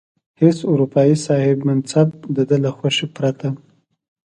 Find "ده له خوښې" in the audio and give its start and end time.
2.49-3.07